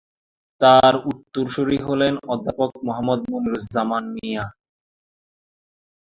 তার 0.61 0.93
উত্তরসূরী 1.11 1.77
হলেন 1.87 2.13
অধ্যাপক 2.33 2.71
মোহাম্মদ 2.85 3.19
মনিরুজ্জামান 3.31 4.03
মিঞা। 4.15 4.45